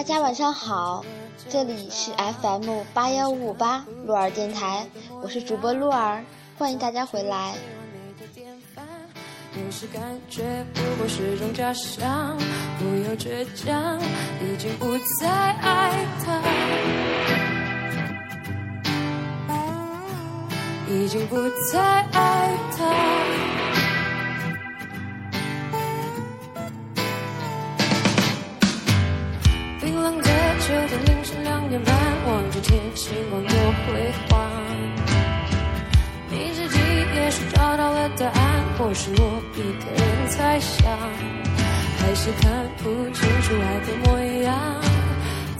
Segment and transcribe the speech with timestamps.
[0.00, 1.04] 大家晚上好，
[1.50, 4.86] 这里是 FM 八幺五五八鹿儿电台，
[5.20, 6.24] 我是主播鹿儿，
[6.58, 7.52] 欢迎大家回来。
[8.34, 12.34] 有时感觉不过是种假象，
[12.78, 14.00] 不要倔强，
[14.40, 16.40] 已经不再爱他，
[20.88, 21.36] 已经不
[21.70, 23.59] 再爱他。
[33.00, 34.46] 星光多辉煌。
[36.28, 36.78] 你自己
[37.16, 40.84] 也许找到了答案，或是我一个人猜想，
[41.98, 44.52] 还是看不清楚爱的模样。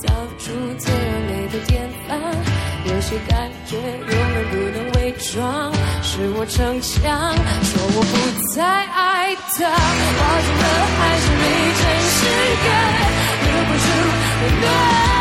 [0.06, 2.20] 当初最完美的典范，
[2.84, 8.14] 有些感觉永远不能伪装，是我逞强，说我不
[8.54, 10.64] 再爱他，抱紧了
[10.98, 11.42] 还是没
[11.80, 12.18] 真实
[12.66, 12.68] 感，
[13.46, 13.86] 留不住
[14.60, 15.19] 的爱，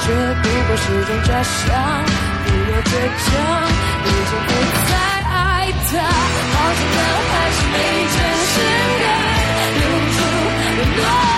[0.00, 0.06] 这
[0.42, 1.66] 不过是种假象，
[2.44, 2.90] 不要倔
[3.24, 3.28] 强，
[4.04, 4.50] 已经不
[4.88, 4.92] 再
[5.30, 5.32] 爱
[5.88, 5.92] 他，
[6.52, 6.98] 抱紧的
[7.30, 7.74] 还是没
[8.14, 8.16] 真
[8.46, 8.54] 实
[9.02, 9.04] 的，
[9.78, 9.82] 留
[10.14, 10.18] 住
[10.78, 11.35] 温暖。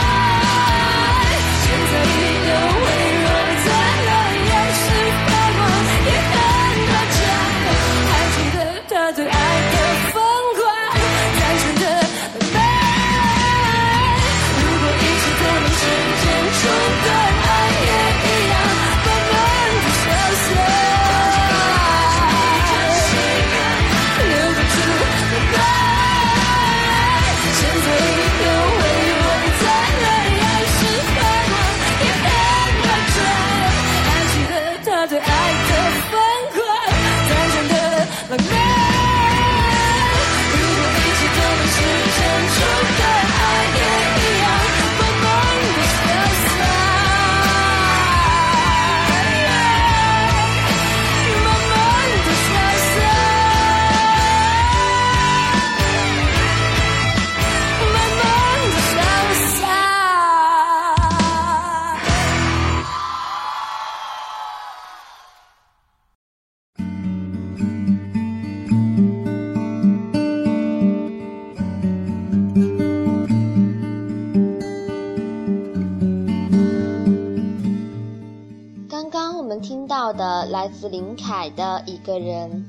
[80.08, 82.64] 到的来自林凯的一个人。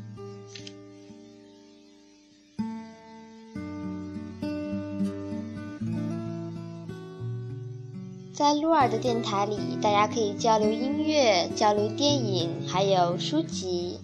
[8.33, 13.99] 在鹿儿的电台里，大家可以交流音乐、交流电影，还有书籍。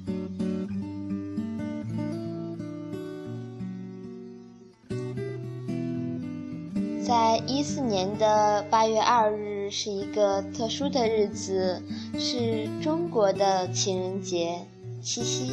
[7.05, 11.81] 在一四年的八月二日是一个特殊的日子，
[12.17, 14.65] 是中国的情人节——
[15.03, 15.51] 七夕。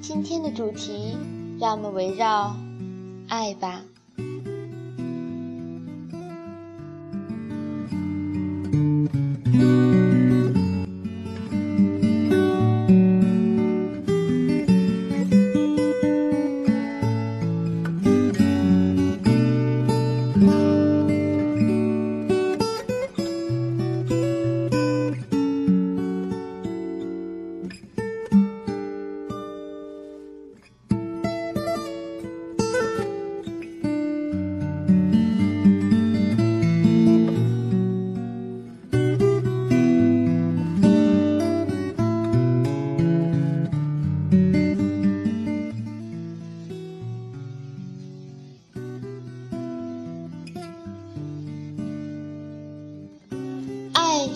[0.00, 1.16] 今天的主题，
[1.58, 2.54] 让我们围绕
[3.26, 3.82] 爱吧。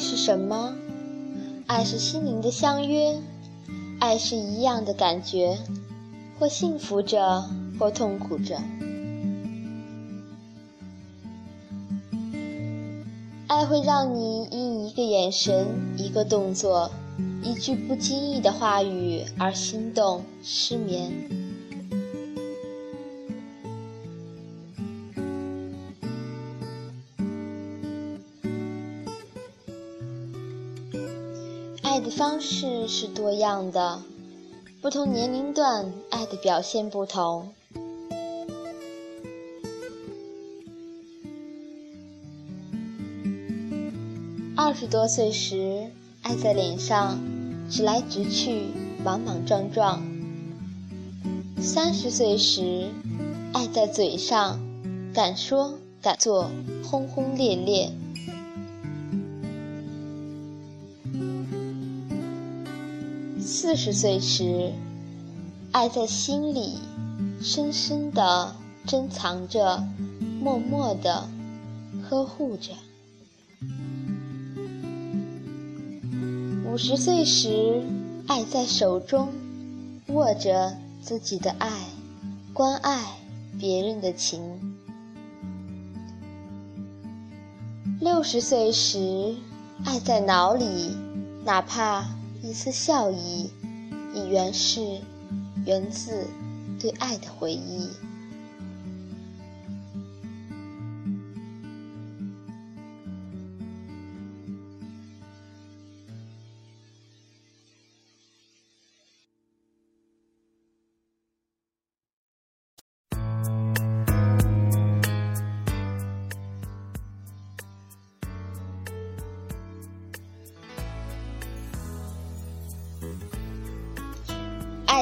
[0.02, 0.75] 是什么？
[1.69, 3.16] 爱是心灵的相约，
[4.00, 5.56] 爱是一样的感觉，
[6.38, 7.44] 或幸福着，
[7.78, 8.60] 或痛苦着。
[13.46, 16.90] 爱会让你因一个眼神、一个动作、
[17.44, 21.12] 一句不经意的话语而心动、失眠。
[32.22, 34.00] 方式是多样的，
[34.80, 37.52] 不同年龄段爱的表现不同。
[44.56, 45.90] 二十多岁时，
[46.22, 47.19] 爱在脸上，
[47.69, 48.66] 直来直去，
[49.02, 50.00] 莽莽撞撞；
[51.60, 52.86] 三十岁时，
[53.52, 54.60] 爱在嘴上，
[55.12, 56.48] 敢说敢做，
[56.84, 57.90] 轰轰烈烈。
[63.62, 64.73] 四十岁时，
[65.70, 66.81] 爱在心里，
[67.41, 68.56] 深深的
[68.88, 69.87] 珍藏着，
[70.41, 71.29] 默默的
[72.03, 72.73] 呵护着。
[76.67, 77.85] 五十岁时，
[78.26, 79.29] 爱在手中，
[80.09, 81.70] 握着自己的爱，
[82.53, 83.17] 关爱
[83.61, 84.43] 别人的情。
[88.00, 89.37] 六十岁时，
[89.85, 90.97] 爱在脑里，
[91.44, 92.05] 哪怕。
[92.42, 93.50] 一丝笑意，
[94.12, 95.00] 已原是
[95.64, 96.26] 源自
[96.80, 97.88] 对爱的回忆。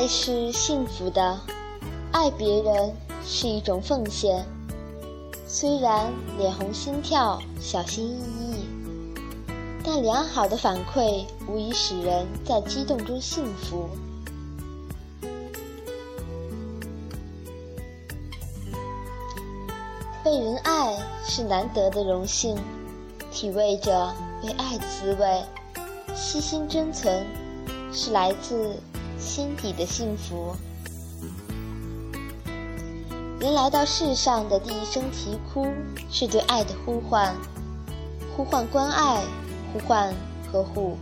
[0.00, 1.38] 爱是幸福的，
[2.10, 4.42] 爱别人是一种奉献。
[5.46, 8.64] 虽然脸红心跳、小心翼翼，
[9.84, 13.90] 但良好的反馈无疑使人在激动中幸福。
[20.24, 22.56] 被人爱是难得的荣幸，
[23.30, 25.44] 体味着被爱的滋味，
[26.14, 27.26] 悉心珍存，
[27.92, 28.80] 是来自。
[29.20, 30.56] 心底的幸福。
[33.38, 35.66] 人来到世上的第一声啼哭，
[36.10, 37.34] 是对爱的呼唤，
[38.36, 39.22] 呼唤关爱，
[39.72, 40.12] 呼唤
[40.50, 40.96] 呵护。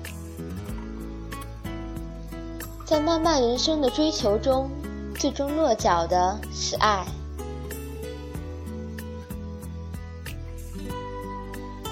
[2.85, 4.71] 在漫漫人生的追求中，
[5.15, 7.07] 最终落脚的是爱。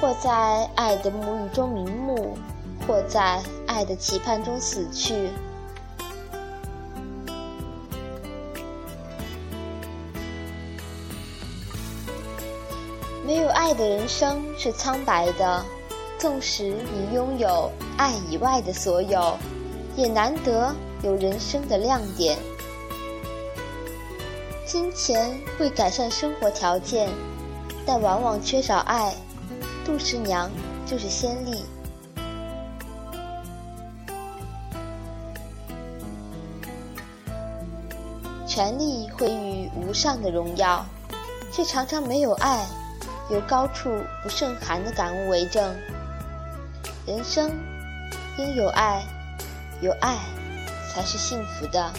[0.00, 2.38] 或在爱的沐浴中瞑目，
[2.86, 5.30] 或在爱的期盼中死去。
[13.66, 15.64] 爱的人生是苍白的，
[16.20, 19.36] 纵使你拥有爱以外的所有，
[19.96, 22.38] 也难得有人生的亮点。
[24.64, 27.10] 金钱会改善生活条件，
[27.84, 29.12] 但往往缺少爱。
[29.84, 30.48] 杜十娘
[30.86, 31.64] 就是先例。
[38.46, 40.86] 权力会予无上的荣耀，
[41.50, 42.64] 却常常没有爱。
[43.28, 45.74] 有高处不胜寒的感悟为证，
[47.06, 47.50] 人生
[48.38, 49.02] 应有爱，
[49.80, 50.16] 有爱
[50.88, 51.92] 才是幸福的。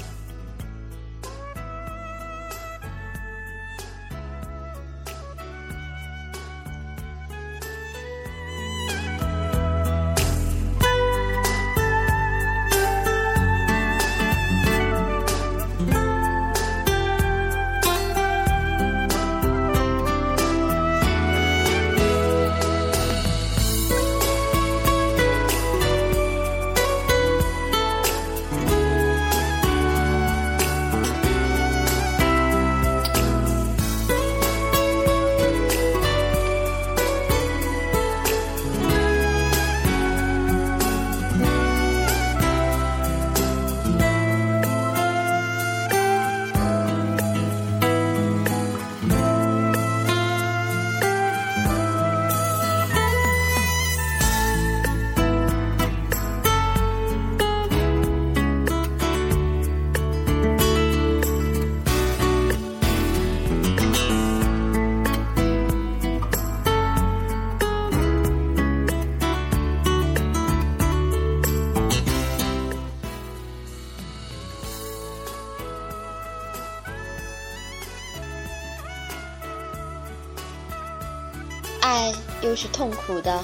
[82.57, 83.39] 是痛苦的，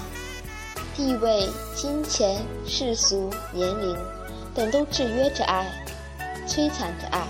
[0.96, 3.96] 地位、金钱、世俗、年龄
[4.56, 5.72] 等都制约着爱，
[6.48, 7.22] 摧残着爱。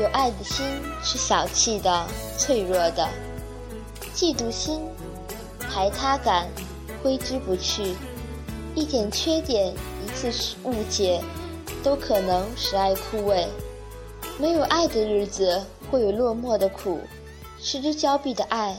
[0.00, 0.66] 有爱的心
[1.00, 2.04] 是小气的、
[2.36, 3.08] 脆弱的，
[4.12, 4.80] 嫉妒心、
[5.60, 6.48] 排他感
[7.00, 7.94] 挥之不去，
[8.74, 9.72] 一点缺点、
[10.04, 11.22] 一次误解，
[11.84, 13.46] 都可能使爱枯萎。
[14.40, 16.98] 没有爱的日子，会有落寞的苦；
[17.60, 18.76] 失之交臂的爱，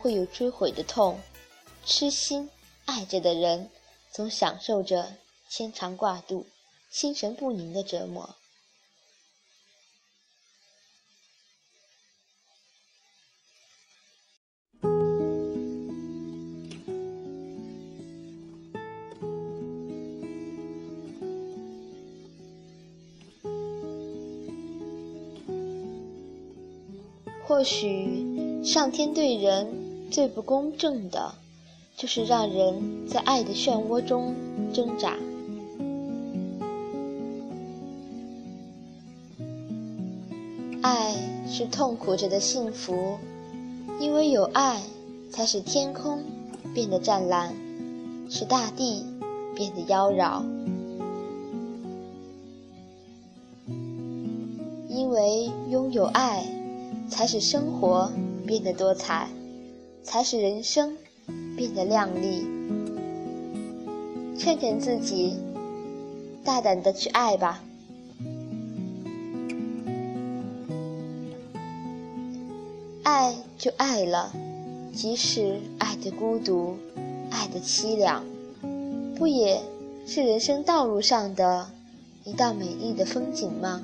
[0.00, 1.20] 会有追悔的痛。
[1.84, 2.50] 痴心
[2.84, 3.70] 爱着的人，
[4.12, 5.14] 总享受着
[5.48, 6.46] 牵肠挂肚、
[6.90, 8.34] 心神不宁的折磨。
[27.48, 31.34] 或许，上天对人最不公正的，
[31.96, 34.34] 就是让人在爱的漩涡中
[34.72, 35.16] 挣扎。
[40.82, 41.14] 爱
[41.48, 43.18] 是痛苦着的幸福，
[44.00, 44.80] 因为有爱，
[45.30, 46.22] 才使天空
[46.72, 47.54] 变得湛蓝，
[48.30, 49.04] 使大地
[49.54, 50.42] 变得妖娆。
[54.88, 56.44] 因为拥有爱。
[57.08, 58.10] 才使生活
[58.44, 59.28] 变得多彩，
[60.06, 60.96] 才使人生
[61.56, 62.46] 变得亮丽。
[64.38, 65.34] 劝劝自己，
[66.44, 67.60] 大胆的去爱吧。
[73.02, 74.32] 爱就爱了，
[74.94, 76.76] 即使爱的孤独，
[77.30, 78.24] 爱的凄凉，
[79.16, 79.60] 不也
[80.06, 81.68] 是人生道路上的
[82.24, 83.82] 一道美丽的风景吗？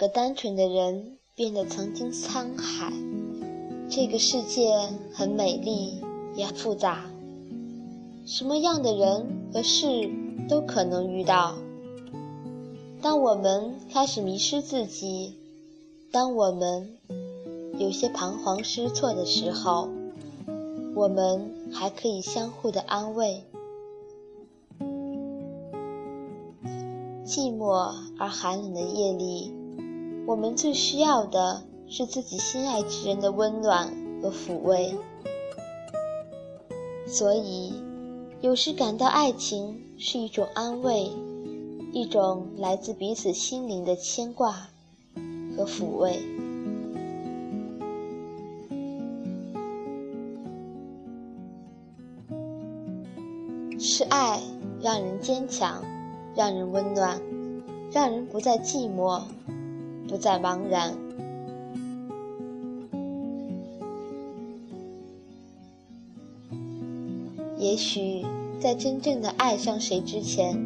[0.00, 2.90] 个单纯的人变得曾经沧海。
[3.90, 4.72] 这个世界
[5.12, 6.00] 很美丽，
[6.34, 7.04] 也复杂。
[8.24, 10.10] 什么样的人和事
[10.48, 11.54] 都可能遇到。
[13.02, 15.34] 当我们开始迷失自己，
[16.10, 16.96] 当我们
[17.78, 19.90] 有些彷徨失措的时候，
[20.94, 23.44] 我们还可以相互的安慰。
[27.26, 29.59] 寂寞而寒冷的夜里。
[30.26, 34.94] 我们最需要的是自己心爱之人的温暖和抚慰，
[37.06, 37.74] 所以
[38.40, 41.10] 有时感到爱情是一种安慰，
[41.92, 44.68] 一种来自彼此心灵的牵挂
[45.56, 46.20] 和抚慰。
[53.78, 54.40] 是爱
[54.80, 55.82] 让人坚强，
[56.36, 57.20] 让人温暖，
[57.90, 59.22] 让人不再寂寞。
[60.10, 60.92] 不再茫然。
[67.56, 68.26] 也许
[68.58, 70.58] 在真正的爱上谁之前，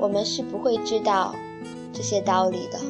[0.00, 1.34] 我们是不会知道
[1.92, 2.80] 这些道理的。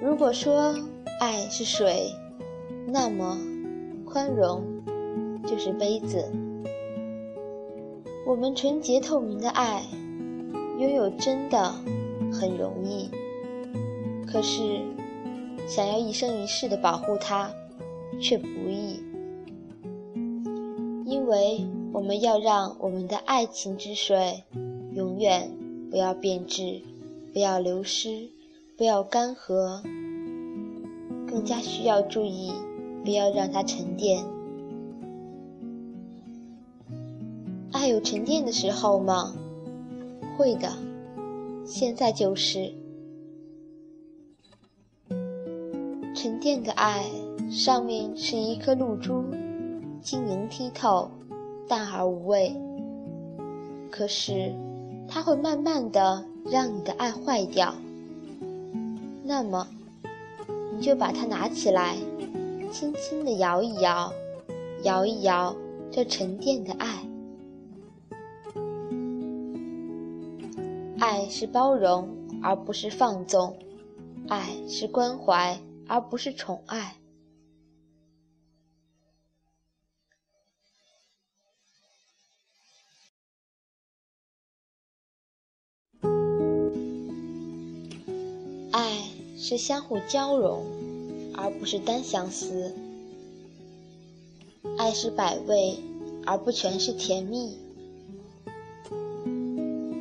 [0.00, 0.72] 如果说
[1.18, 2.12] 爱是水，
[2.86, 3.36] 那么
[4.04, 4.62] 宽容
[5.44, 6.24] 就是杯子。
[8.24, 9.82] 我们纯洁透明的爱，
[10.78, 11.74] 拥有真的
[12.32, 13.10] 很容易。
[14.32, 14.80] 可是，
[15.66, 17.50] 想要一生一世的保护它，
[18.20, 19.02] 却不易。
[21.04, 24.44] 因为我们要让我们的爱情之水，
[24.94, 25.50] 永远
[25.90, 26.80] 不要变质，
[27.32, 28.28] 不要流失，
[28.76, 29.82] 不要干涸。
[31.26, 32.52] 更加需要注意，
[33.04, 34.24] 不要让它沉淀。
[37.72, 39.34] 爱有沉淀的时候吗？
[40.36, 40.72] 会的，
[41.64, 42.72] 现在就是。
[46.22, 47.06] 沉淀的爱，
[47.50, 49.24] 上面是一颗露珠，
[50.02, 51.10] 晶莹剔透，
[51.66, 52.54] 淡而无味。
[53.90, 54.54] 可是，
[55.08, 57.74] 它会慢慢的让你的爱坏掉。
[59.24, 59.66] 那么，
[60.76, 61.96] 你就把它拿起来，
[62.70, 64.12] 轻轻的摇一摇，
[64.82, 65.56] 摇一摇
[65.90, 67.02] 这沉淀的爱。
[70.98, 72.06] 爱是包容，
[72.42, 73.54] 而不是放纵；
[74.28, 75.58] 爱是关怀，
[75.90, 76.96] 而不是宠爱。
[88.70, 89.02] 爱
[89.36, 90.64] 是相互交融，
[91.34, 92.72] 而不是单相思。
[94.78, 95.76] 爱是百味，
[96.24, 97.58] 而不全是甜蜜。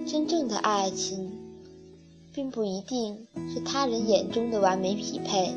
[0.05, 1.31] 真正的爱情，
[2.31, 5.51] 并不一定是他人眼中的完美匹配，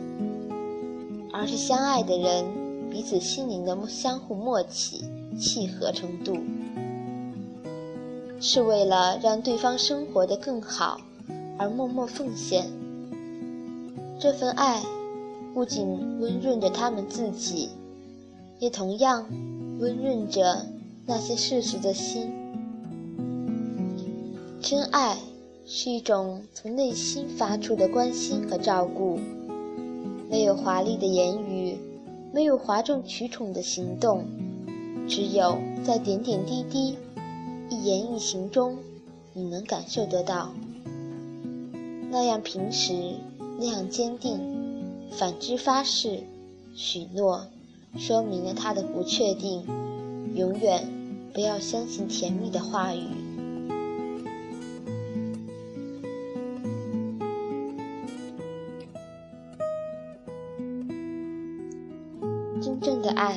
[1.33, 2.45] 而是相爱的人
[2.91, 5.05] 彼此心灵的相互默契、
[5.41, 6.37] 契合程度，
[8.41, 11.01] 是为了让对方生活得更好
[11.59, 12.67] 而默默奉献。
[14.21, 14.83] 这份爱，
[15.55, 17.71] 不仅温润着他们自己。
[18.59, 19.27] 也同样
[19.81, 20.65] 温润着
[21.05, 22.31] 那些世俗的心。
[24.61, 25.19] 真爱
[25.67, 29.19] 是一种从内心发出的关心和照顾，
[30.33, 31.77] 没有华丽的言语，
[32.33, 34.25] 没有哗众取宠的行动，
[35.07, 36.97] 只有在点点滴滴、
[37.69, 38.79] 一言一行中，
[39.35, 40.55] 你能感受得到。
[42.11, 42.95] 那样平实，
[43.59, 44.41] 那样坚定，
[45.11, 46.21] 反之发誓、
[46.75, 47.45] 许诺。
[47.99, 49.63] 说明了他的不确定。
[50.35, 50.89] 永远
[51.35, 53.05] 不要相信甜蜜的话语。
[63.23, 63.37] 爱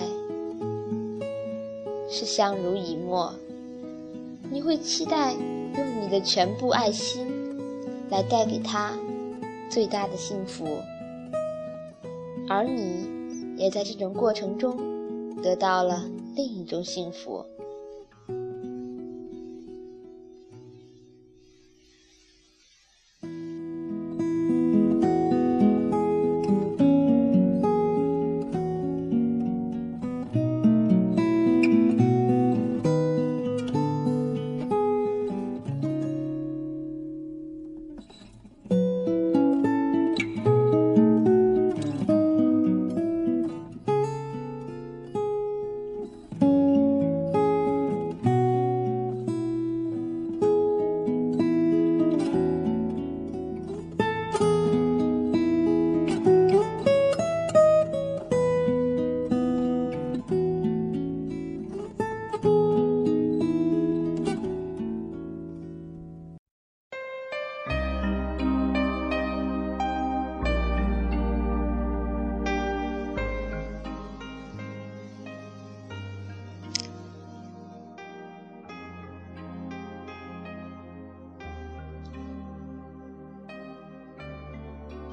[2.10, 3.32] 是相濡以沫，
[4.50, 7.28] 你会期待用你的全部爱心
[8.10, 8.94] 来带给他
[9.70, 10.66] 最大的幸福，
[12.50, 13.14] 而你。
[13.58, 14.76] 也在这种过程中
[15.42, 16.04] 得到了
[16.36, 17.46] 另一种幸福。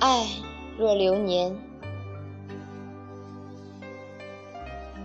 [0.03, 0.27] 爱
[0.77, 1.57] 若流年，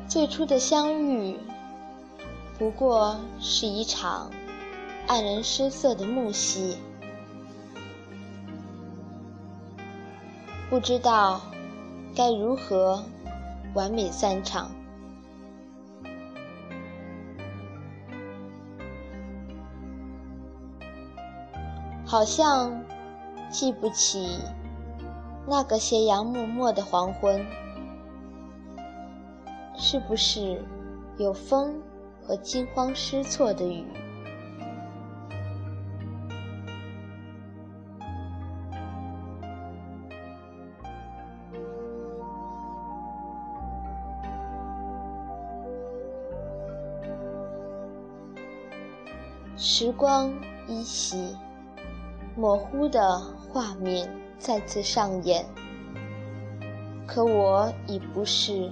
[0.08, 1.38] 最初的相遇
[2.58, 4.32] 不过是一场
[5.06, 6.78] 黯然失色的暮夕，
[10.68, 11.42] 不知道
[12.16, 13.04] 该如何
[13.76, 14.72] 完美散场，
[22.04, 22.84] 好像
[23.52, 24.40] 记不起。
[25.50, 27.46] 那个斜阳默默的黄昏，
[29.78, 30.62] 是不是
[31.18, 31.82] 有风
[32.22, 33.86] 和惊慌失措的雨？
[49.56, 50.30] 时光
[50.68, 51.38] 依稀，
[52.36, 54.27] 模糊的画面。
[54.40, 55.46] 再次上演，
[57.06, 58.72] 可我已不是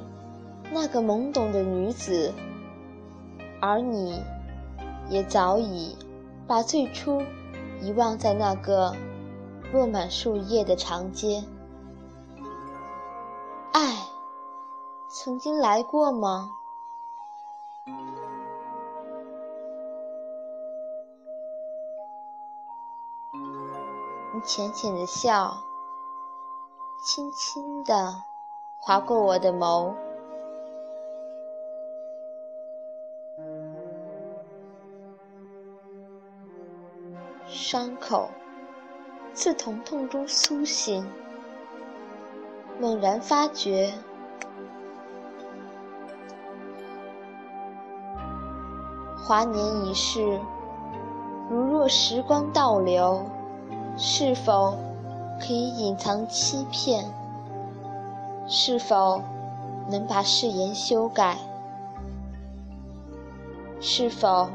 [0.72, 2.34] 那个懵懂的女子，
[3.60, 4.22] 而你，
[5.10, 5.98] 也早已
[6.48, 7.22] 把最初
[7.82, 8.96] 遗忘在那个
[9.74, 11.44] 落满树叶的长街。
[13.74, 13.96] 爱，
[15.10, 16.52] 曾经来过吗？
[24.46, 25.58] 浅浅的笑，
[27.04, 28.22] 轻轻地
[28.78, 29.92] 划过我的眸，
[37.48, 38.30] 伤口
[39.34, 41.12] 自疼痛中苏醒，
[42.80, 43.94] 猛然发觉，
[49.18, 50.40] 华年已逝，
[51.50, 53.26] 如若时光倒流。
[53.98, 54.78] 是否
[55.40, 57.06] 可以隐藏欺骗？
[58.48, 59.22] 是否
[59.90, 61.38] 能把誓言修改？
[63.80, 64.50] 是否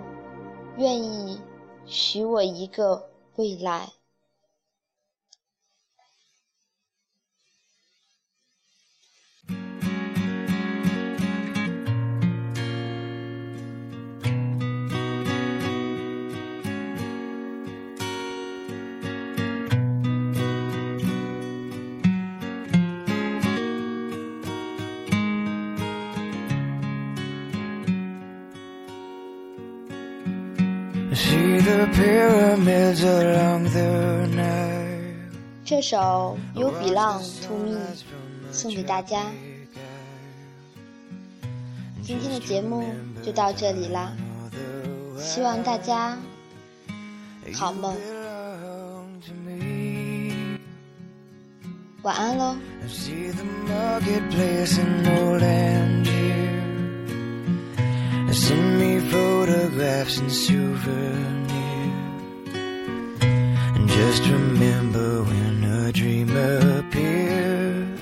[0.77, 1.41] 愿意
[1.87, 3.89] 许我一个未来？
[35.65, 37.77] 这首《You Belong to Me》
[38.53, 39.27] 送给大家。
[42.03, 42.85] 今天的节目
[43.23, 44.13] 就到这里啦，
[45.17, 46.19] 希望大家
[47.55, 47.97] 好梦，
[52.03, 52.57] 晚安喽。
[58.33, 61.40] Send me photographs and souvenirs.
[64.01, 66.31] Just remember when a dream
[66.79, 68.01] appears,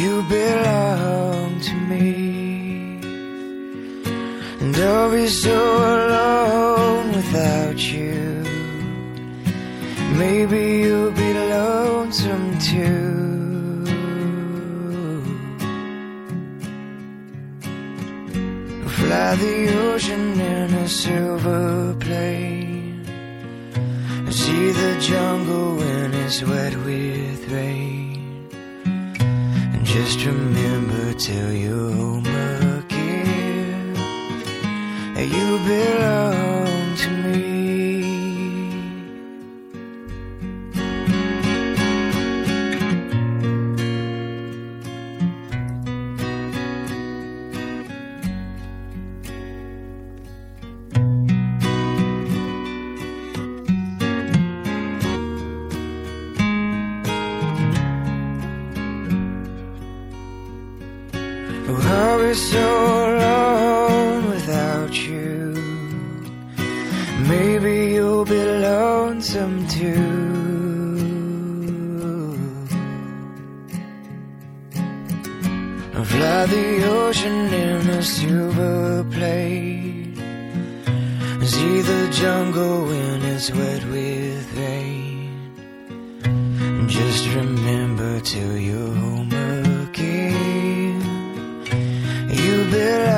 [0.00, 2.98] you belong to me.
[4.62, 5.58] And I'll be so
[5.94, 8.42] alone without you.
[10.22, 13.84] Maybe you'll be lonesome too.
[18.96, 19.56] Fly the
[19.88, 22.93] ocean in a silver plane.
[24.54, 28.48] See the jungle when it's wet with rain.
[29.74, 32.26] And just remember till you're home
[32.78, 33.96] again.
[35.36, 36.33] You belong
[61.76, 62.66] Oh, I'll be so
[63.10, 65.54] alone without you.
[67.28, 70.34] Maybe you'll be lonesome too.
[75.94, 76.68] I'll fly the
[77.00, 80.14] ocean in a silver plane.
[81.54, 85.28] See the jungle when it's wet with rain.
[86.88, 88.20] Just remember
[88.58, 89.13] you're home
[92.74, 93.13] there